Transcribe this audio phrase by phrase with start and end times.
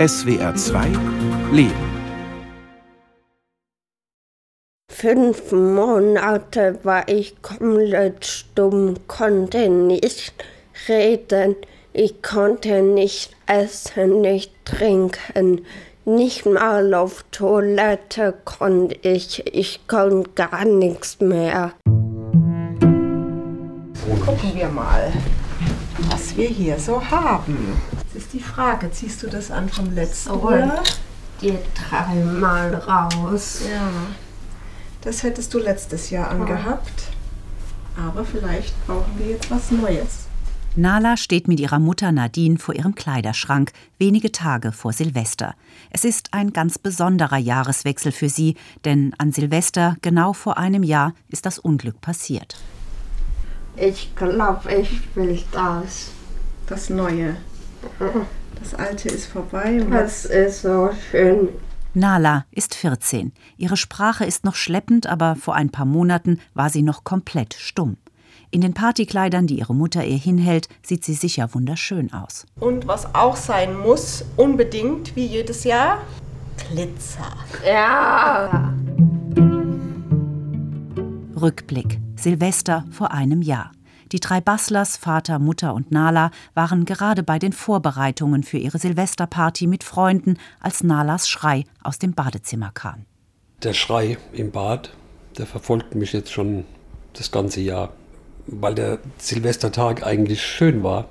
[0.00, 0.86] SWR 2
[1.52, 1.74] Leben.
[4.90, 10.32] Fünf Monate war ich komplett stumm, konnte nicht
[10.88, 11.54] reden,
[11.92, 15.66] ich konnte nicht essen, nicht trinken,
[16.06, 21.72] nicht mal auf Toilette konnte ich, ich konnte gar nichts mehr.
[24.24, 25.12] Gucken wir mal,
[26.08, 27.56] was wir hier so haben.
[28.12, 30.82] Das ist die Frage, ziehst du das an vom letzten So, Jahr?
[31.40, 31.54] die
[31.88, 33.62] dreimal raus.
[33.70, 33.90] Ja.
[35.02, 37.04] Das hättest du letztes Jahr angehabt.
[37.96, 40.26] Aber vielleicht brauchen wir jetzt was Neues.
[40.76, 45.54] Nala steht mit ihrer Mutter Nadine vor ihrem Kleiderschrank, wenige Tage vor Silvester.
[45.90, 51.12] Es ist ein ganz besonderer Jahreswechsel für sie, denn an Silvester, genau vor einem Jahr,
[51.28, 52.56] ist das Unglück passiert.
[53.76, 56.10] Ich glaube, ich will das.
[56.66, 57.36] Das Neue.
[58.60, 59.80] Das Alte ist vorbei.
[59.82, 61.48] Und Das ist so schön.
[61.94, 63.32] Nala ist 14.
[63.56, 67.96] Ihre Sprache ist noch schleppend, aber vor ein paar Monaten war sie noch komplett stumm.
[68.52, 72.46] In den Partykleidern, die ihre Mutter ihr hinhält, sieht sie sicher wunderschön aus.
[72.60, 75.98] und was auch sein muss, unbedingt, wie jedes Jahr,
[76.70, 77.32] Glitzer.
[77.66, 78.74] Ja.
[81.40, 81.98] Rückblick.
[82.22, 83.72] Silvester vor einem Jahr.
[84.12, 89.66] Die drei Basslers, Vater, Mutter und Nala, waren gerade bei den Vorbereitungen für ihre Silvesterparty
[89.66, 93.06] mit Freunden, als Nalas Schrei aus dem Badezimmer kam.
[93.62, 94.90] Der Schrei im Bad,
[95.38, 96.64] der verfolgt mich jetzt schon
[97.14, 97.92] das ganze Jahr,
[98.46, 101.06] weil der Silvestertag eigentlich schön war.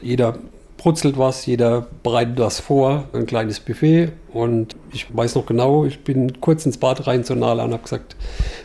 [0.00, 0.38] Jeder
[0.76, 4.12] brutzelt was, jeder bereitet was vor, ein kleines Buffet.
[4.32, 7.82] Und ich weiß noch genau, ich bin kurz ins Bad rein zu Nala und habe
[7.82, 8.16] gesagt,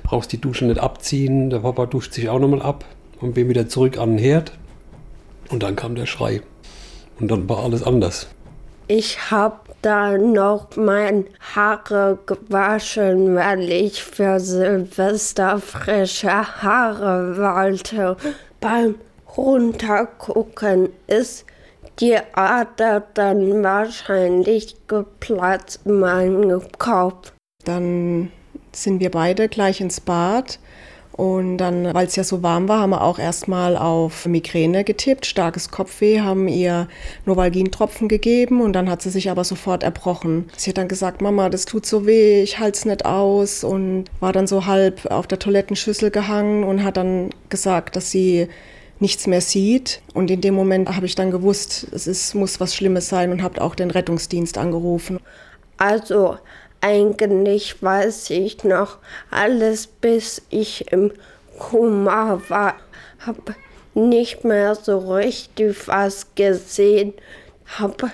[0.03, 1.49] brauchst die Dusche nicht abziehen.
[1.49, 2.85] Der Papa duscht sich auch nochmal ab
[3.21, 4.51] und bin wieder zurück an den Herd.
[5.49, 6.41] Und dann kam der Schrei.
[7.19, 8.27] Und dann war alles anders.
[8.87, 11.25] Ich hab da noch meine
[11.55, 18.17] Haare gewaschen, weil ich für Silvester frische Haare wollte.
[18.59, 18.95] Beim
[19.37, 21.45] Runtergucken ist
[21.99, 27.33] die Ader dann wahrscheinlich geplatzt in meinem Kopf.
[27.65, 28.31] Dann
[28.71, 30.59] sind wir beide gleich ins Bad.
[31.13, 35.25] Und dann, weil es ja so warm war, haben wir auch erstmal auf Migräne getippt,
[35.25, 36.87] starkes Kopfweh, haben ihr
[37.25, 40.49] Novalgin-Tropfen gegeben und dann hat sie sich aber sofort erbrochen.
[40.55, 44.05] Sie hat dann gesagt, Mama, das tut so weh, ich halte es nicht aus und
[44.19, 48.47] war dann so halb auf der Toilettenschüssel gehangen und hat dann gesagt, dass sie
[49.01, 50.01] nichts mehr sieht.
[50.13, 53.41] Und in dem Moment habe ich dann gewusst, es ist, muss was Schlimmes sein und
[53.41, 55.19] habe auch den Rettungsdienst angerufen.
[55.77, 56.37] Also
[56.81, 58.97] eigentlich weiß ich noch
[59.29, 61.11] alles, bis ich im
[61.57, 62.75] Koma war.
[63.25, 63.55] Hab
[63.93, 67.13] nicht mehr so richtig was gesehen.
[67.77, 68.11] Hab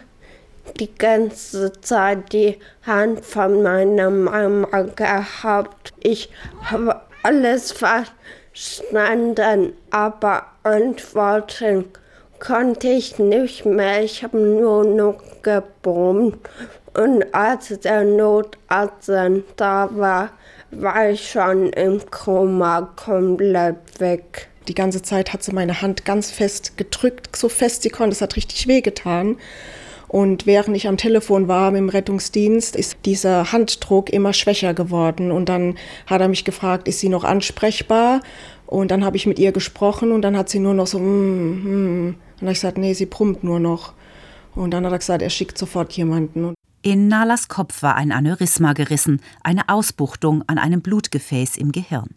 [0.80, 5.94] die ganze Zeit die Hand von meiner Mama gehabt.
[6.02, 6.30] Ich
[6.62, 7.72] habe alles
[8.58, 11.86] verstanden, aber antworten
[12.40, 14.04] konnte ich nicht mehr.
[14.04, 16.38] Ich habe nur noch gebrummt.
[16.96, 19.10] Und als der Notarzt
[19.56, 20.30] da war,
[20.72, 24.50] war ich schon im Koma komplett weg.
[24.68, 28.16] Die ganze Zeit hat sie meine Hand ganz fest gedrückt, so fest sie konnte.
[28.16, 29.38] Es hat richtig wehgetan.
[30.08, 35.32] Und während ich am Telefon war mit dem Rettungsdienst, ist dieser Handdruck immer schwächer geworden.
[35.32, 35.76] Und dann
[36.06, 38.22] hat er mich gefragt, ist sie noch ansprechbar?
[38.66, 41.04] Und dann habe ich mit ihr gesprochen und dann hat sie nur noch so, mm,
[41.04, 42.08] mm.
[42.08, 43.94] Und dann habe ich gesagt, nee, sie brummt nur noch.
[44.56, 46.54] Und dann hat er gesagt, er schickt sofort jemanden.
[46.84, 52.10] In Nalas Kopf war ein Aneurysma gerissen, eine Ausbuchtung an einem Blutgefäß im Gehirn.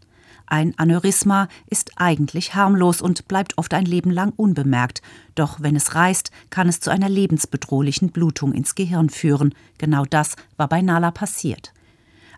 [0.50, 5.00] Ein Aneurysma ist eigentlich harmlos und bleibt oft ein Leben lang unbemerkt.
[5.36, 9.54] Doch wenn es reißt, kann es zu einer lebensbedrohlichen Blutung ins Gehirn führen.
[9.78, 11.72] Genau das war bei Nala passiert.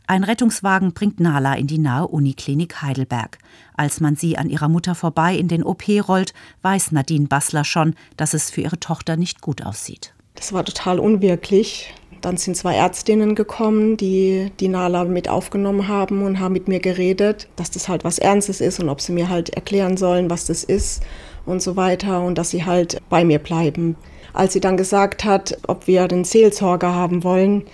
[0.06, 3.39] Ein Rettungswagen bringt Nala in die nahe Uniklinik Heidelberg.
[3.75, 7.94] Als man sie an ihrer Mutter vorbei in den OP rollt, weiß Nadine Bassler schon,
[8.19, 10.12] dass es für ihre Tochter nicht gut aussieht.
[10.34, 11.93] Das war total unwirklich.
[12.20, 16.79] Dann sind zwei Ärztinnen gekommen, die die Nala mit aufgenommen haben und haben mit mir
[16.79, 20.46] geredet, dass das halt was Ernstes ist und ob sie mir halt erklären sollen, was
[20.46, 21.02] das ist
[21.46, 23.96] und so weiter und dass sie halt bei mir bleiben.
[24.32, 27.64] Als sie dann gesagt hat, ob wir den Seelsorger haben wollen,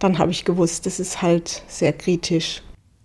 [0.00, 2.62] dann habe ich gewusst, das ist halt sehr kritisch.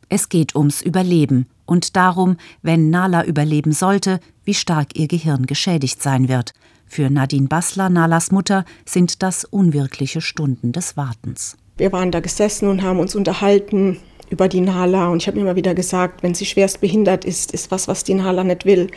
[0.09, 6.01] Es geht ums Überleben und darum, wenn Nala überleben sollte, wie stark ihr Gehirn geschädigt
[6.01, 6.53] sein wird.
[6.87, 11.57] Für Nadine Bassler, Nalas Mutter, sind das unwirkliche Stunden des Wartens.
[11.77, 13.99] Wir waren da gesessen und haben uns unterhalten
[14.29, 17.71] über die Nala und ich habe immer wieder gesagt, wenn sie schwerst behindert ist, ist
[17.71, 18.87] was, was die Nala nicht will.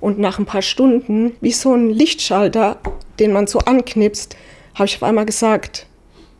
[0.00, 2.78] Und nach ein paar Stunden, wie so ein Lichtschalter,
[3.18, 4.36] den man so anknipst,
[4.74, 5.86] habe ich auf einmal gesagt,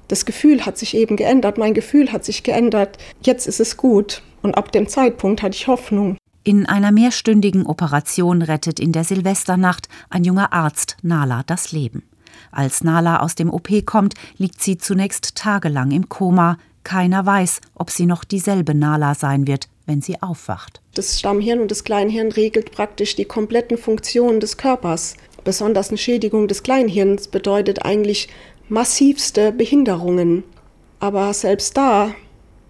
[0.08, 4.22] das Gefühl hat sich eben geändert, mein Gefühl hat sich geändert, jetzt ist es gut.
[4.42, 6.18] Und ab dem Zeitpunkt hatte ich Hoffnung.
[6.46, 12.02] In einer mehrstündigen Operation rettet in der Silvesternacht ein junger Arzt Nala das Leben.
[12.52, 16.58] Als Nala aus dem OP kommt, liegt sie zunächst tagelang im Koma.
[16.82, 20.82] Keiner weiß, ob sie noch dieselbe Nala sein wird, wenn sie aufwacht.
[20.92, 25.14] Das Stammhirn und das Kleinhirn regelt praktisch die kompletten Funktionen des Körpers.
[25.44, 28.28] Besonders eine Schädigung des Kleinhirns bedeutet eigentlich
[28.68, 30.44] massivste Behinderungen.
[31.00, 32.10] Aber selbst da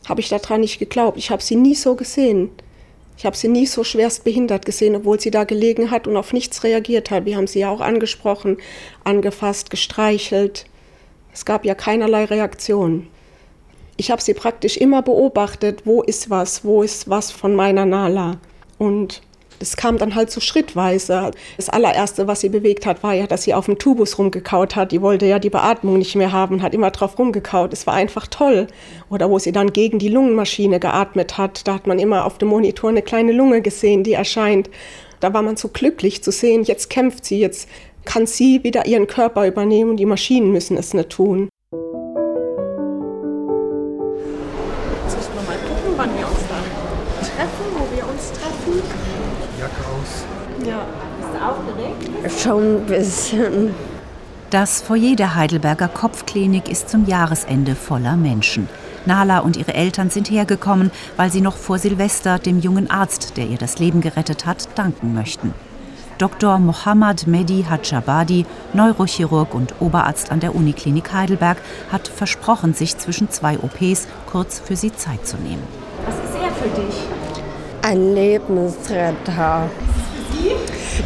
[0.09, 1.19] habe ich daran nicht geglaubt.
[1.19, 2.50] Ich habe sie nie so gesehen.
[3.16, 6.32] Ich habe sie nie so schwerst behindert gesehen, obwohl sie da gelegen hat und auf
[6.32, 7.25] nichts reagiert hat.
[7.25, 8.58] Wir haben sie ja auch angesprochen,
[9.05, 10.66] angefasst, gestreichelt.
[11.32, 13.08] Es gab ja keinerlei Reaktion.
[13.96, 18.38] Ich habe sie praktisch immer beobachtet, wo ist was, wo ist was von meiner Nala.
[18.78, 19.22] Und
[19.59, 21.31] das kam dann halt so schrittweise.
[21.56, 24.93] Das allererste, was sie bewegt hat, war ja, dass sie auf dem Tubus rumgekaut hat.
[24.93, 27.73] Die wollte ja die Beatmung nicht mehr haben, hat immer drauf rumgekaut.
[27.73, 28.67] Es war einfach toll.
[29.11, 32.49] Oder wo sie dann gegen die Lungenmaschine geatmet hat, da hat man immer auf dem
[32.49, 34.71] Monitor eine kleine Lunge gesehen, die erscheint.
[35.21, 37.69] Da war man so glücklich zu sehen, jetzt kämpft sie, jetzt
[38.05, 41.49] kann sie wieder ihren Körper übernehmen und die Maschinen müssen es nicht tun.
[50.66, 50.84] Ja.
[51.20, 52.40] Bist du aufgeregt?
[52.40, 53.75] Schon ein bisschen.
[54.50, 58.69] Das Foyer der Heidelberger Kopfklinik ist zum Jahresende voller Menschen.
[59.06, 63.46] Nala und ihre Eltern sind hergekommen, weil sie noch vor Silvester dem jungen Arzt, der
[63.46, 65.52] ihr das Leben gerettet hat, danken möchten.
[66.19, 66.58] Dr.
[66.58, 71.58] Mohammad Mehdi Hadjabadi, Neurochirurg und Oberarzt an der Uniklinik Heidelberg,
[71.90, 75.64] hat versprochen, sich zwischen zwei OPs kurz für sie Zeit zu nehmen.
[76.06, 76.94] Was ist er für dich?
[77.82, 79.69] Ein Lebensretter.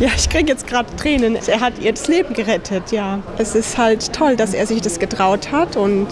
[0.01, 1.37] Ja, ich kriege jetzt gerade Tränen.
[1.47, 3.19] Er hat ihr das Leben gerettet, ja.
[3.39, 6.07] Es ist halt toll, dass er sich das getraut hat und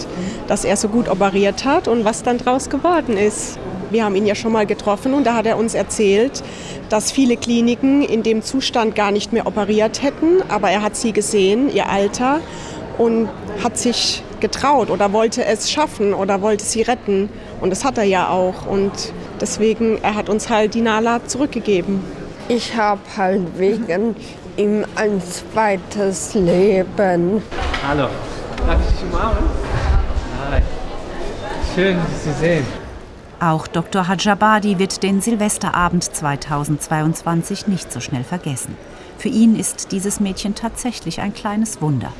[0.47, 3.57] dass er so gut operiert hat und was dann draus geworden ist.
[3.89, 6.43] Wir haben ihn ja schon mal getroffen und da hat er uns erzählt,
[6.89, 11.13] dass viele Kliniken in dem Zustand gar nicht mehr operiert hätten, aber er hat sie
[11.13, 12.41] gesehen, ihr Alter
[12.97, 13.29] und
[13.63, 17.29] hat sich getraut oder wollte es schaffen oder wollte sie retten
[17.61, 18.91] und das hat er ja auch und
[19.39, 22.01] deswegen er hat uns halt die Nala zurückgegeben.
[22.49, 24.15] Ich habe halt wegen
[24.55, 27.43] ihm ein zweites Leben.
[27.85, 28.07] Hallo.
[28.65, 29.43] Darf ich dich umarmen?
[30.49, 30.61] Hi.
[31.75, 32.65] Schön, Sie zu sehen.
[33.41, 34.07] Auch Dr.
[34.07, 38.77] Hadjabadi wird den Silvesterabend 2022 nicht so schnell vergessen.
[39.17, 42.13] Für ihn ist dieses Mädchen tatsächlich ein kleines Wunder.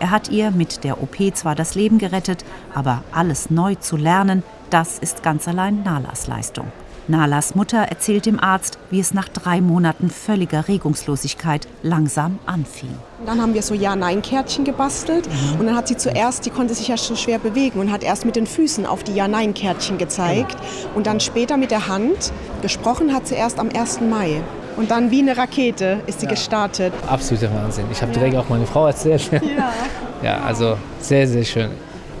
[0.00, 2.44] Er hat ihr mit der OP zwar das Leben gerettet,
[2.74, 6.72] aber alles neu zu lernen, das ist ganz allein Nalas Leistung.
[7.08, 12.94] Nalas Mutter erzählt dem Arzt, wie es nach drei Monaten völliger Regungslosigkeit langsam anfing.
[13.26, 15.28] Dann haben wir so Ja-Nein-Kärtchen gebastelt
[15.58, 18.24] und dann hat sie zuerst, die konnte sich ja schon schwer bewegen und hat erst
[18.24, 20.56] mit den Füßen auf die Ja-Nein-Kärtchen gezeigt
[20.94, 22.32] und dann später mit der Hand.
[22.62, 24.00] Gesprochen hat sie erst am 1.
[24.00, 24.40] Mai.
[24.76, 26.92] Und dann wie eine Rakete ist sie gestartet.
[27.06, 27.84] Absoluter Wahnsinn.
[27.92, 29.30] Ich habe direkt auch meine Frau erzählt.
[29.32, 29.40] Ja.
[30.22, 31.68] Ja, also sehr, sehr schön.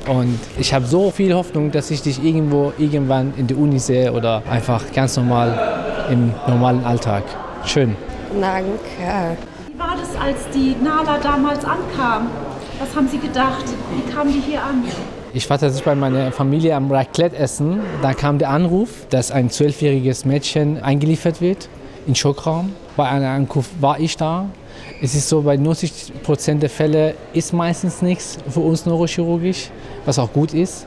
[0.08, 4.12] Und ich habe so viel Hoffnung, dass ich dich irgendwo irgendwann in der Uni sehe
[4.12, 7.22] oder einfach ganz normal im normalen Alltag.
[7.64, 7.96] Schön.
[8.38, 8.68] Danke.
[9.72, 12.28] Wie war das, als die Nala damals ankam?
[12.78, 13.64] Was haben Sie gedacht?
[13.94, 14.84] Wie kam die hier an?
[15.32, 17.80] Ich war tatsächlich bei meiner Familie am Raclette essen.
[18.02, 21.68] Da kam der Anruf, dass ein zwölfjähriges Mädchen eingeliefert wird
[22.06, 22.72] in Schockraum.
[22.96, 24.46] Bei einer Ankunft war ich da.
[25.02, 29.70] Es ist so, bei 90 Prozent der Fälle ist meistens nichts für uns neurochirurgisch,
[30.04, 30.86] was auch gut ist.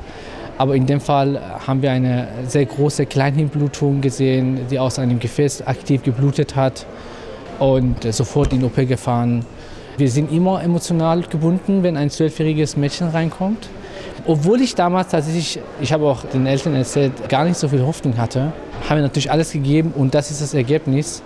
[0.58, 5.68] Aber in dem Fall haben wir eine sehr große Kleinhirnblutung gesehen, die aus einem Gefäß
[5.68, 6.86] aktiv geblutet hat
[7.60, 9.46] und sofort in OP gefahren.
[9.98, 13.70] Wir sind immer emotional gebunden, wenn ein zwölfjähriges Mädchen reinkommt.
[14.26, 18.18] Obwohl ich damals tatsächlich, ich habe auch den Eltern erzählt, gar nicht so viel Hoffnung
[18.18, 18.52] hatte,
[18.88, 21.24] haben wir natürlich alles gegeben und das ist das Ergebnis.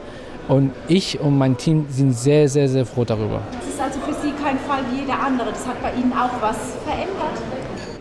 [0.48, 3.42] Und ich und mein Team sind sehr, sehr, sehr froh darüber.
[3.54, 5.50] Das ist also für Sie kein Fall wie jeder andere.
[5.52, 7.42] Das hat bei Ihnen auch was verändert.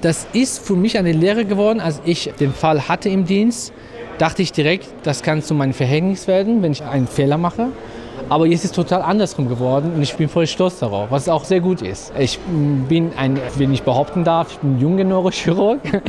[0.01, 1.81] Das ist für mich eine Lehre geworden.
[1.81, 3.73] Als ich den Fall hatte im Dienst,
[4.19, 7.69] dachte ich direkt, das kann zu meinem Verhängnis werden, wenn ich einen Fehler mache.
[8.29, 11.45] Aber jetzt ist es total andersrum geworden und ich bin voll stolz darauf, was auch
[11.45, 12.13] sehr gut ist.
[12.19, 12.39] Ich
[12.89, 15.81] bin ein, wenn ich behaupten darf, ich bin ein junger Neurochirurg.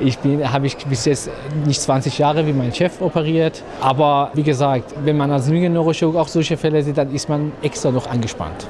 [0.00, 1.30] Ich bin, habe ich bis jetzt
[1.64, 3.62] nicht 20 Jahre wie mein Chef operiert.
[3.80, 7.52] Aber wie gesagt, wenn man als junger Neurochirurg auch solche Fälle sieht, dann ist man
[7.62, 8.66] extra noch angespannt.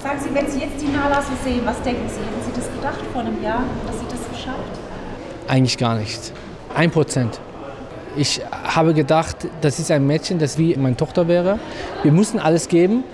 [0.00, 2.20] Sagen Sie, wenn Sie jetzt die Nala so sehen, was denken Sie?
[2.20, 4.78] Hätten Sie das gedacht vor einem Jahr, dass sie das so schafft?
[5.48, 6.32] Eigentlich gar nicht.
[6.74, 7.40] Ein Prozent.
[8.16, 11.58] Ich habe gedacht, das ist ein Mädchen, das wie meine Tochter wäre.
[12.02, 13.04] Wir mussten alles geben,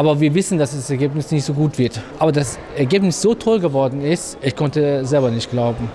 [0.00, 2.00] Aber wir wissen, dass das Ergebnis nicht so gut wird.
[2.18, 5.90] Aber das Ergebnis so toll geworden ist, ich konnte selber nicht glauben.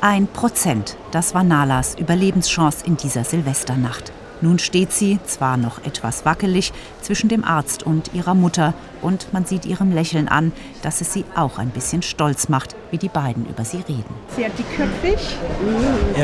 [0.00, 4.12] Ein Prozent, das war Nalas Überlebenschance in dieser Silvesternacht.
[4.42, 9.44] Nun steht sie, zwar noch etwas wackelig, zwischen dem Arzt und ihrer Mutter und man
[9.44, 13.46] sieht ihrem Lächeln an, dass es sie auch ein bisschen stolz macht, wie die beiden
[13.46, 14.14] über sie reden.
[14.34, 15.36] Sehr dickköpfig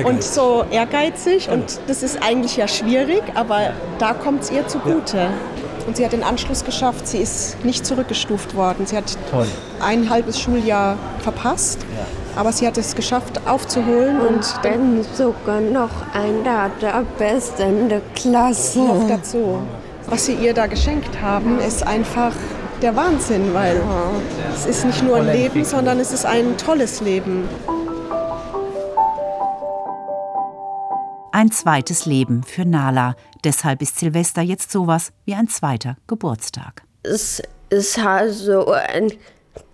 [0.05, 5.31] und so ehrgeizig und das ist eigentlich ja schwierig, aber da kommt es ihr zugute.
[5.87, 8.85] Und sie hat den Anschluss geschafft, sie ist nicht zurückgestuft worden.
[8.85, 9.47] Sie hat Toll.
[9.81, 11.79] ein halbes Schuljahr verpasst,
[12.39, 18.01] aber sie hat es geschafft aufzuholen und Und dann sogar noch einer der Besten der
[18.15, 18.79] Klasse.
[18.79, 19.59] noch dazu.
[20.07, 22.33] Was sie ihr da geschenkt haben, ist einfach
[22.81, 23.83] der Wahnsinn, weil
[24.55, 27.49] es ist nicht nur ein Leben, sondern es ist ein tolles Leben.
[31.33, 33.17] Ein zweites Leben für Nala.
[33.43, 36.85] Deshalb ist Silvester jetzt sowas wie ein zweiter Geburtstag.
[37.03, 39.13] Es ist also ein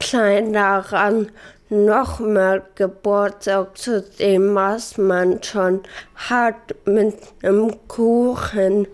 [0.00, 1.26] kleinerer
[1.74, 5.80] noch mehr Geburtstag zu dem, was man schon
[6.14, 8.86] hat, mit einem Kuchen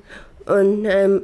[0.47, 1.23] und einem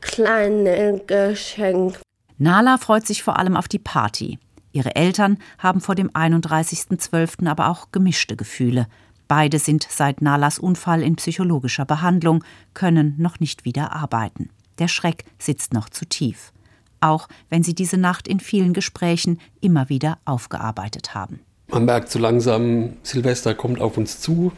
[0.00, 1.98] kleinen Geschenk.
[2.38, 4.38] Nala freut sich vor allem auf die Party.
[4.72, 7.48] Ihre Eltern haben vor dem 31.12.
[7.48, 8.86] aber auch gemischte Gefühle.
[9.28, 12.42] Beide sind seit Nalas Unfall in psychologischer Behandlung,
[12.74, 14.50] können noch nicht wieder arbeiten.
[14.78, 16.52] Der Schreck sitzt noch zu tief.
[17.00, 21.40] Auch wenn sie diese Nacht in vielen Gesprächen immer wieder aufgearbeitet haben.
[21.68, 24.52] Man merkt so langsam, Silvester kommt auf uns zu,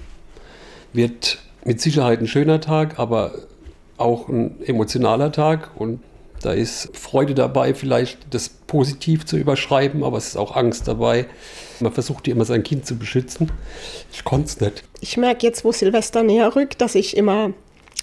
[0.93, 3.33] wird mit Sicherheit ein schöner Tag, aber
[3.97, 5.71] auch ein emotionaler Tag.
[5.77, 6.01] Und
[6.43, 11.27] da ist Freude dabei, vielleicht das positiv zu überschreiben, aber es ist auch Angst dabei.
[11.81, 13.51] Man versucht immer sein Kind zu beschützen.
[14.13, 14.85] Ich konnte es nicht.
[15.01, 17.53] Ich merke jetzt, wo Silvester näher rückt, dass ich immer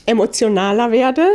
[0.06, 1.28] emotionaler werde.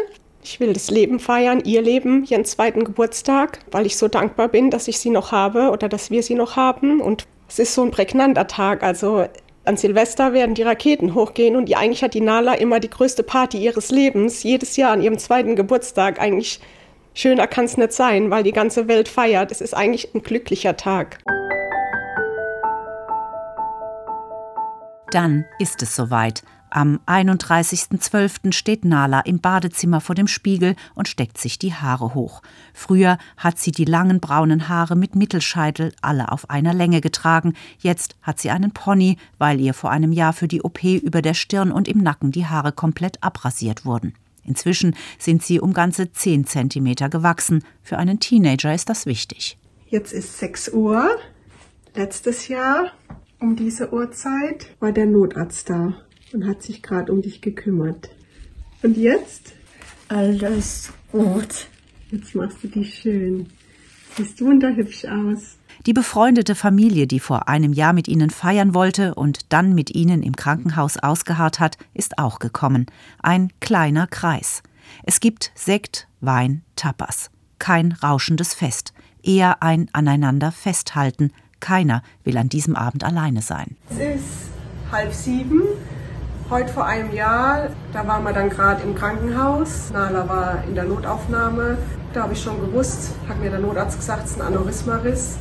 [0.46, 4.70] Ich will das Leben feiern, ihr Leben, ihren zweiten Geburtstag, weil ich so dankbar bin,
[4.70, 7.00] dass ich sie noch habe oder dass wir sie noch haben.
[7.00, 8.82] Und es ist so ein prägnanter Tag.
[8.82, 9.24] Also
[9.64, 13.22] an Silvester werden die Raketen hochgehen und die, eigentlich hat die Nala immer die größte
[13.22, 16.20] Party ihres Lebens, jedes Jahr an ihrem zweiten Geburtstag.
[16.20, 16.60] Eigentlich
[17.14, 19.50] schöner kann es nicht sein, weil die ganze Welt feiert.
[19.50, 21.20] Es ist eigentlich ein glücklicher Tag.
[25.10, 26.42] Dann ist es soweit.
[26.76, 28.50] Am 31.12.
[28.50, 32.43] steht Nala im Badezimmer vor dem Spiegel und steckt sich die Haare hoch.
[32.73, 37.54] Früher hat sie die langen braunen Haare mit Mittelscheitel alle auf einer Länge getragen.
[37.78, 41.35] Jetzt hat sie einen Pony, weil ihr vor einem Jahr für die OP über der
[41.35, 44.14] Stirn und im Nacken die Haare komplett abrasiert wurden.
[44.43, 47.62] Inzwischen sind sie um ganze 10 Zentimeter gewachsen.
[47.85, 49.59] Für einen Teenager ist das wichtig.
[49.87, 51.09] Jetzt ist 6 Uhr.
[51.95, 52.90] Letztes Jahr
[53.38, 55.95] um diese Uhrzeit war der Notarzt da
[56.35, 58.11] und hat sich gerade um dich gekümmert.
[58.83, 59.53] Und jetzt?
[60.09, 61.69] Alles gut.
[62.11, 63.49] Jetzt machst du dich schön.
[64.17, 65.57] Siehst wunderhübsch aus.
[65.87, 70.23] Die befreundete Familie, die vor einem Jahr mit ihnen feiern wollte und dann mit ihnen
[70.23, 72.87] im Krankenhaus ausgeharrt hat, ist auch gekommen.
[73.23, 74.62] Ein kleiner Kreis.
[75.03, 77.31] Es gibt Sekt, Wein, Tapas.
[77.59, 81.33] Kein rauschendes Fest, eher ein Aneinander festhalten.
[81.61, 83.76] Keiner will an diesem Abend alleine sein.
[83.91, 84.50] Es ist
[84.93, 85.62] halb sieben.
[86.50, 89.90] Heute vor einem Jahr, da waren wir dann gerade im Krankenhaus.
[89.94, 91.78] Nala war in der Notaufnahme.
[92.12, 95.38] Da habe ich schon gewusst, hat mir der Notarzt gesagt, es ist ein Aneurysmariss.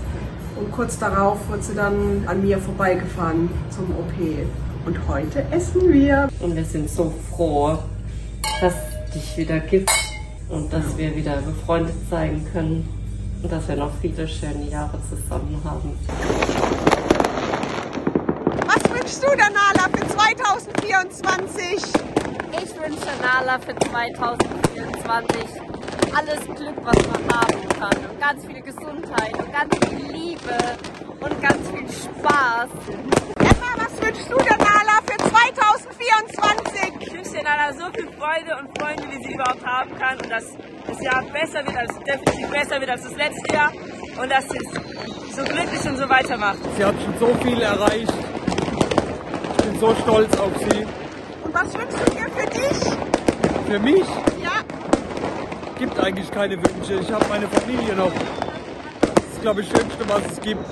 [0.55, 4.13] Und kurz darauf wurde sie dann an mir vorbeigefahren zum OP.
[4.85, 6.29] Und heute essen wir.
[6.39, 7.77] Und wir sind so froh,
[8.61, 9.91] dass es dich wieder gibt
[10.47, 12.87] und dass wir wieder befreundet sein können
[13.43, 17.12] und dass wir noch viele schöne Jahre zusammen haben.
[19.23, 21.73] Was wünschst du der Nala für 2024?
[22.51, 25.45] Ich wünsche Nala für 2024
[26.15, 27.97] alles Glück, was man haben kann.
[28.09, 30.57] Und ganz viel Gesundheit und ganz viel Liebe
[31.19, 32.69] und ganz viel Spaß.
[33.39, 36.93] Emma, was wünschst du der Nala für 2024?
[36.99, 40.17] Ich wünsche der Nala so viel Freude und Freunde, wie sie überhaupt haben kann.
[40.19, 40.45] Und dass
[40.87, 43.71] das Jahr besser wird, als definitiv besser wird als das letzte Jahr.
[44.21, 46.59] Und dass sie es so glücklich und so weitermacht.
[46.75, 48.13] Sie hat schon so viel erreicht.
[49.83, 50.85] Ich bin so stolz auf sie.
[51.43, 53.67] Und was wünschst du dir für dich?
[53.67, 54.05] Für mich
[54.41, 54.63] Ja,
[55.77, 56.93] gibt eigentlich keine Wünsche.
[57.01, 58.13] Ich habe meine Familie noch.
[59.01, 60.63] Das ist, glaube ich, das Schönste, was es gibt.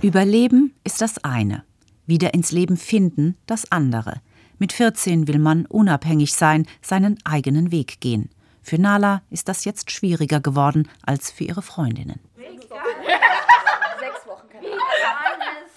[0.00, 1.62] Überleben ist das eine,
[2.06, 4.22] wieder ins Leben finden das andere.
[4.58, 8.30] Mit 14 will man unabhängig sein, seinen eigenen Weg gehen.
[8.62, 12.20] Für Nala ist das jetzt schwieriger geworden als für ihre Freundinnen.
[12.34, 14.46] Sechs Wochen.
[14.58, 15.67] Wie kleines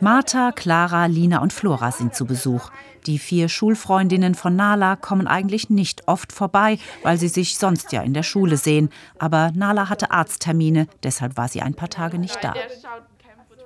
[0.00, 2.70] Martha, Clara, Lina und Flora sind zu Besuch.
[3.06, 8.02] Die vier Schulfreundinnen von Nala kommen eigentlich nicht oft vorbei, weil sie sich sonst ja
[8.02, 8.90] in der Schule sehen.
[9.18, 12.54] Aber Nala hatte Arzttermine, deshalb war sie ein paar Tage nicht da.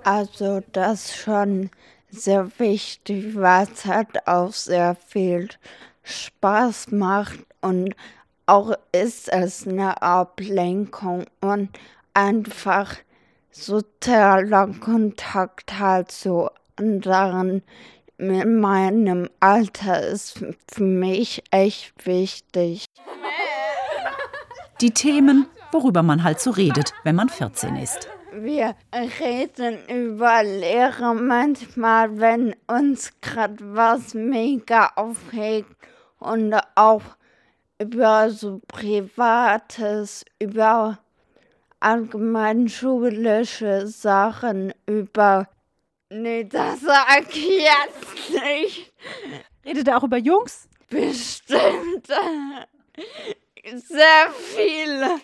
[0.05, 1.71] Also das schon
[2.11, 5.49] sehr wichtig, weil es halt auch sehr viel
[6.03, 7.95] Spaß macht und
[8.47, 11.71] auch ist es eine Ablenkung und
[12.15, 12.97] einfach
[13.51, 17.63] sozialer Kontakt halt zu anderen
[18.21, 22.85] in meinem Alter ist für mich echt wichtig.
[24.81, 28.09] Die Themen, worüber man halt so redet, wenn man 14 ist.
[28.33, 28.77] Wir
[29.21, 35.75] reden über Lehrer manchmal, wenn uns gerade was mega aufregt
[36.19, 37.03] und auch
[37.79, 40.99] über so Privates, über
[41.81, 45.49] allgemein schulische Sachen, über.
[46.11, 48.93] Nee, das sag ich jetzt nicht.
[49.65, 50.69] Redet er auch über Jungs?
[50.89, 52.07] Bestimmt.
[53.65, 55.21] Sehr viele.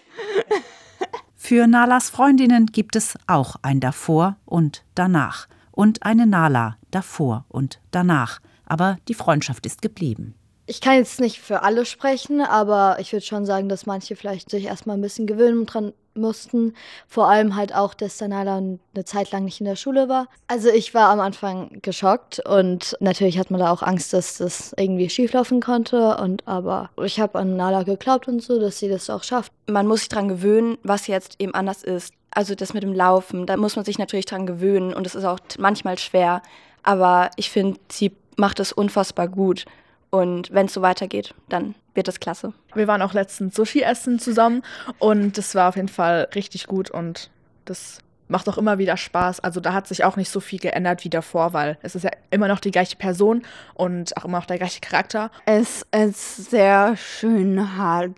[1.34, 7.80] Für Nalas Freundinnen gibt es auch ein Davor und Danach und eine Nala davor und
[7.92, 8.40] danach.
[8.64, 10.34] Aber die Freundschaft ist geblieben.
[10.68, 14.50] Ich kann jetzt nicht für alle sprechen, aber ich würde schon sagen, dass manche vielleicht
[14.50, 16.74] sich erstmal ein bisschen gewöhnen dran mussten.
[17.06, 20.26] Vor allem halt auch, dass Danala eine Zeit lang nicht in der Schule war.
[20.48, 24.74] Also ich war am Anfang geschockt und natürlich hat man da auch Angst, dass das
[24.76, 26.16] irgendwie schieflaufen konnte.
[26.16, 29.52] Und aber ich habe an Nala geglaubt und so, dass sie das auch schafft.
[29.66, 32.12] Man muss sich dran gewöhnen, was jetzt eben anders ist.
[32.32, 35.24] Also das mit dem Laufen, da muss man sich natürlich dran gewöhnen und es ist
[35.24, 36.42] auch manchmal schwer.
[36.82, 39.64] Aber ich finde, sie macht es unfassbar gut.
[40.10, 42.52] Und wenn es so weitergeht, dann wird es klasse.
[42.74, 44.62] Wir waren auch letztens Sushi essen zusammen
[44.98, 47.30] und das war auf jeden Fall richtig gut und
[47.64, 47.98] das
[48.28, 49.40] macht auch immer wieder Spaß.
[49.40, 52.10] Also da hat sich auch nicht so viel geändert wie davor, weil es ist ja
[52.30, 53.42] immer noch die gleiche Person
[53.74, 55.30] und auch immer noch der gleiche Charakter.
[55.44, 58.14] Es ist sehr schön halt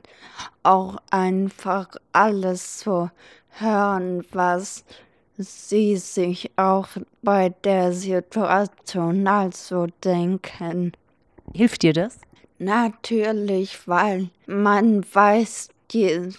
[0.62, 3.10] auch einfach alles zu
[3.58, 4.84] hören, was
[5.36, 6.88] sie sich auch
[7.22, 10.92] bei der Situation also denken.
[11.54, 12.18] Hilft dir das?
[12.58, 16.32] Natürlich, weil man weiß, die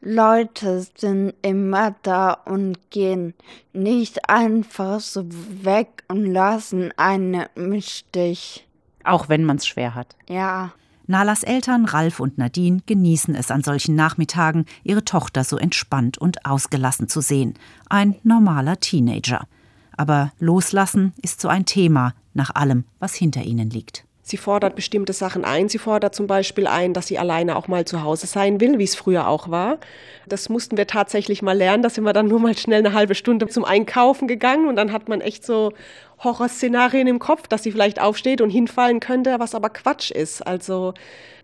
[0.00, 3.34] Leute sind immer da und gehen
[3.72, 5.24] nicht einfach so
[5.64, 8.66] weg und lassen einen im Stich.
[9.02, 10.14] Auch wenn man es schwer hat.
[10.28, 10.72] Ja.
[11.08, 16.44] Nalas Eltern Ralf und Nadine genießen es an solchen Nachmittagen, ihre Tochter so entspannt und
[16.44, 17.54] ausgelassen zu sehen.
[17.88, 19.46] Ein normaler Teenager.
[19.96, 24.05] Aber loslassen ist so ein Thema nach allem, was hinter ihnen liegt.
[24.28, 25.68] Sie fordert bestimmte Sachen ein.
[25.68, 28.82] Sie fordert zum Beispiel ein, dass sie alleine auch mal zu Hause sein will, wie
[28.82, 29.78] es früher auch war.
[30.26, 31.84] Das mussten wir tatsächlich mal lernen.
[31.84, 34.90] Da sind wir dann nur mal schnell eine halbe Stunde zum Einkaufen gegangen und dann
[34.90, 35.72] hat man echt so
[36.24, 40.44] Horrorszenarien im Kopf, dass sie vielleicht aufsteht und hinfallen könnte, was aber Quatsch ist.
[40.44, 40.94] Also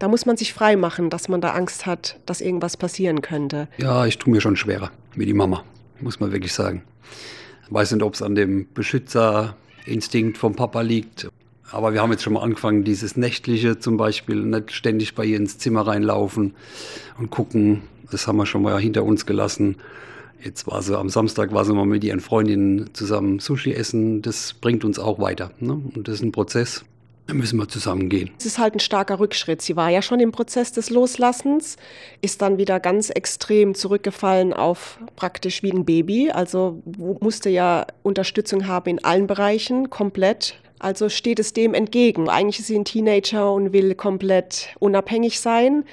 [0.01, 3.69] da muss man sich frei machen, dass man da Angst hat, dass irgendwas passieren könnte.
[3.77, 5.63] Ja, ich tue mir schon schwerer wie die Mama,
[6.01, 6.83] muss man wirklich sagen.
[7.65, 11.29] Ich weiß nicht, ob es an dem Beschützerinstinkt vom Papa liegt
[11.73, 15.39] aber wir haben jetzt schon mal angefangen, dieses Nächtliche zum Beispiel, nicht ständig bei ihr
[15.39, 16.55] ins Zimmer reinlaufen
[17.19, 17.83] und gucken.
[18.11, 19.77] Das haben wir schon mal hinter uns gelassen.
[20.45, 24.23] Jetzt war sie am Samstag, war sie mal mit ihren Freundinnen zusammen Sushi essen.
[24.23, 25.53] Das bringt uns auch weiter.
[25.61, 25.73] Ne?
[25.73, 26.85] Und das ist ein Prozess.
[27.29, 28.31] Da müssen wir zusammen gehen.
[28.39, 29.63] Es ist halt ein starker Rückschritt.
[29.63, 31.77] Sie war ja schon im Prozess des Loslassens,
[32.21, 36.33] ist dann wieder ganz extrem zurückgefallen auf praktisch wie ein Baby.
[36.33, 42.29] Also musste ja Unterstützung haben in allen Bereichen, komplett also steht es dem entgegen.
[42.29, 45.85] Eigentlich ist sie ein Teenager und will komplett unabhängig sein.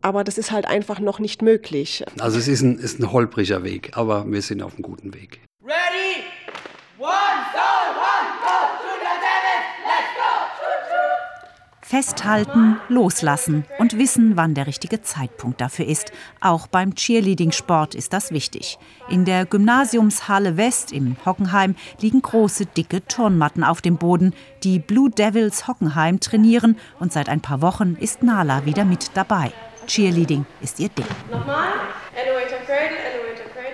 [0.00, 2.04] Aber das ist halt einfach noch nicht möglich.
[2.18, 5.40] Also es ist ein, ist ein holpriger Weg, aber wir sind auf einem guten Weg.
[5.62, 6.24] Ready?
[6.98, 7.10] One,
[7.52, 7.60] two,
[8.00, 8.56] one, go!
[8.84, 10.28] Junior David, let's go!
[11.94, 16.10] Festhalten, loslassen und wissen, wann der richtige Zeitpunkt dafür ist.
[16.40, 18.80] Auch beim Cheerleading-Sport ist das wichtig.
[19.08, 24.34] In der Gymnasiumshalle West in Hockenheim liegen große, dicke Turnmatten auf dem Boden.
[24.64, 29.52] Die Blue Devils Hockenheim trainieren und seit ein paar Wochen ist Nala wieder mit dabei.
[29.86, 31.06] Cheerleading ist ihr Ding.
[31.30, 31.68] Nochmal.
[32.74, 33.03] Cradle,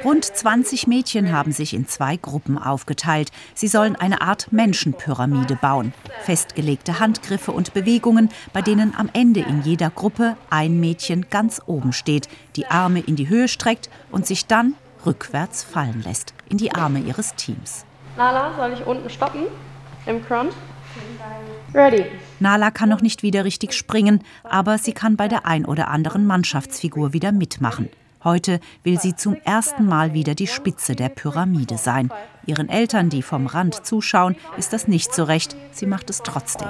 [0.02, 3.30] Rund 20 Mädchen haben sich in zwei Gruppen aufgeteilt.
[3.54, 5.92] Sie sollen eine Art Menschenpyramide bauen.
[6.22, 11.92] Festgelegte Handgriffe und Bewegungen, bei denen am Ende in jeder Gruppe ein Mädchen ganz oben
[11.92, 16.74] steht, die Arme in die Höhe streckt und sich dann rückwärts fallen lässt in die
[16.74, 17.84] Arme ihres Teams.
[18.16, 19.42] Nala, soll ich unten stoppen?
[20.06, 20.52] Im Front?
[21.74, 22.06] Ready.
[22.40, 26.26] Nala kann noch nicht wieder richtig springen, aber sie kann bei der ein oder anderen
[26.26, 27.90] Mannschaftsfigur wieder mitmachen.
[28.22, 32.10] Heute will sie zum ersten Mal wieder die Spitze der Pyramide sein.
[32.44, 35.56] Ihren Eltern, die vom Rand zuschauen, ist das nicht so recht.
[35.72, 36.68] Sie macht es trotzdem.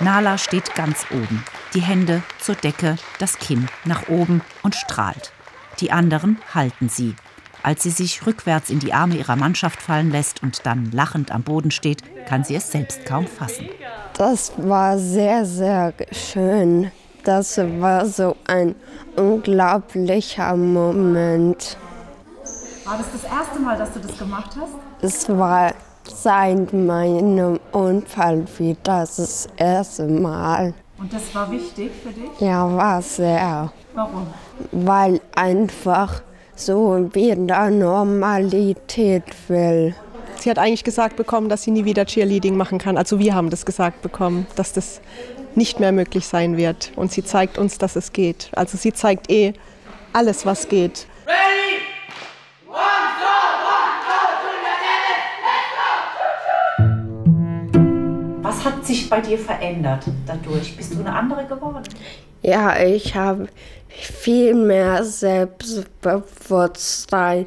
[0.00, 1.44] Nala steht ganz oben.
[1.74, 5.32] Die Hände zur Decke, das Kinn nach oben und strahlt.
[5.78, 7.14] Die anderen halten sie.
[7.62, 11.42] Als sie sich rückwärts in die Arme ihrer Mannschaft fallen lässt und dann lachend am
[11.42, 13.68] Boden steht, kann sie es selbst kaum fassen.
[14.14, 16.90] Das war sehr, sehr schön.
[17.24, 18.74] Das war so ein
[19.16, 21.76] unglaublicher Moment.
[22.84, 24.72] War das das erste Mal, dass du das gemacht hast?
[25.02, 30.74] Es war seit meinem Unfall wieder das erste Mal.
[30.98, 32.30] Und das war wichtig für dich?
[32.40, 33.72] Ja, war sehr.
[33.94, 34.26] Warum?
[34.72, 36.22] Weil einfach
[36.56, 39.94] so wieder Normalität will.
[40.38, 42.96] Sie hat eigentlich gesagt bekommen, dass sie nie wieder Cheerleading machen kann.
[42.96, 45.00] Also wir haben das gesagt bekommen, dass das
[45.56, 46.92] nicht mehr möglich sein wird.
[46.96, 48.50] Und sie zeigt uns, dass es geht.
[48.54, 49.54] Also sie zeigt eh
[50.12, 51.06] alles, was geht.
[51.26, 51.80] Ready?
[52.68, 52.78] One,
[53.18, 53.26] two,
[58.42, 60.76] Was hat sich bei dir verändert dadurch?
[60.76, 61.84] Bist du eine andere geworden?
[62.42, 63.48] Ja, ich habe
[63.88, 67.46] viel mehr Selbstbewusstsein.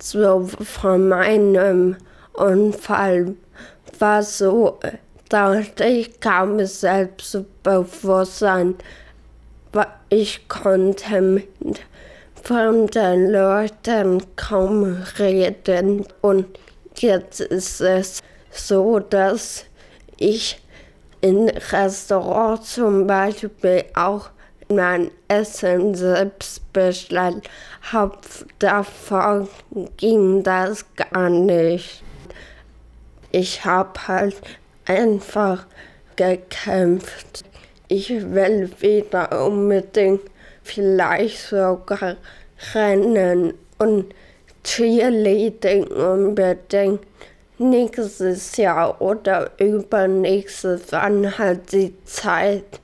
[0.00, 1.96] So von meinem
[2.32, 3.34] Unfall
[3.98, 4.78] war so,
[5.28, 8.76] dachte ich kaum Selbstbewusstsein.
[10.10, 11.82] Ich konnte mit
[12.42, 16.46] fremden Leuten kaum reden und
[16.96, 19.66] jetzt ist es so, dass
[20.16, 20.58] ich
[21.20, 24.30] in Restaurants zum Beispiel auch
[24.70, 27.48] mein Essen selbst bestellt
[27.92, 28.18] habe.
[28.58, 29.48] Davor
[29.96, 32.02] ging das gar nicht.
[33.30, 34.36] Ich habe halt
[34.88, 35.66] einfach
[36.16, 37.44] gekämpft.
[37.86, 40.22] Ich will wieder unbedingt
[40.62, 42.16] vielleicht sogar
[42.74, 44.14] rennen und
[44.64, 47.00] Cheerleading unbedingt
[47.58, 52.80] nächstes Jahr oder übernächstes, wann halt die Zeit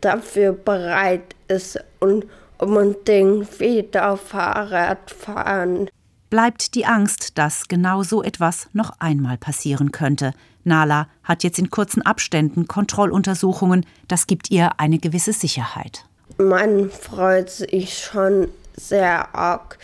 [0.00, 2.26] dafür bereit ist und
[2.58, 5.88] unbedingt wieder Fahrrad fahren.
[6.30, 10.32] Bleibt die Angst, dass genau so etwas noch einmal passieren könnte.
[10.68, 13.84] Nala hat jetzt in kurzen Abständen Kontrolluntersuchungen.
[14.06, 16.04] Das gibt ihr eine gewisse Sicherheit.
[16.38, 19.78] Man freut sich schon sehr arg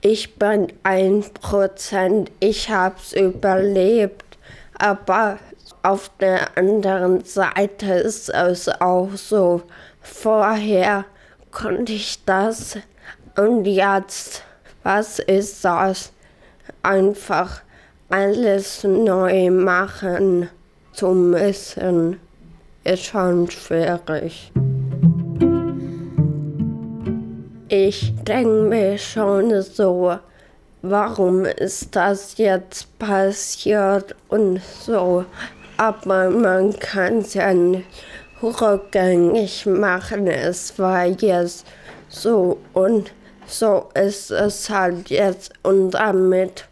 [0.00, 4.38] ich bin ein Prozent, ich hab's überlebt,
[4.78, 5.38] aber
[5.82, 9.62] auf der anderen Seite ist es auch so,
[10.00, 11.04] vorher
[11.50, 12.78] konnte ich das
[13.36, 14.44] und jetzt,
[14.84, 16.12] was ist das?
[16.82, 17.62] Einfach
[18.10, 20.48] alles neu machen
[20.92, 22.18] zu müssen,
[22.84, 24.50] ist schon schwierig.
[27.68, 30.18] Ich denke mir schon so,
[30.80, 35.26] warum ist das jetzt passiert und so.
[35.76, 37.86] Aber man kann es ja nicht
[38.42, 40.26] rückgängig machen.
[40.28, 41.66] Es war jetzt
[42.08, 43.12] so und
[43.46, 46.66] so ist es halt jetzt und damit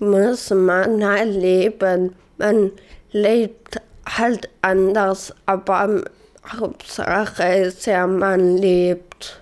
[0.00, 2.14] muss man halt leben.
[2.36, 2.72] Man
[3.12, 6.04] lebt halt anders, aber
[6.46, 9.40] Hauptsache ist ja, man lebt.